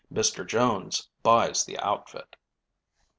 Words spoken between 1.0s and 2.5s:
BUYS THE OUTFIT.